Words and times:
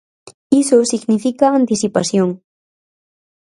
Iso 0.61 0.77
significa 0.91 1.45
anticipación. 1.59 2.29